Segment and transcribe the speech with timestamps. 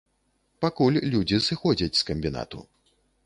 [0.63, 2.65] Пакуль людзі сыходзяць з камбінату.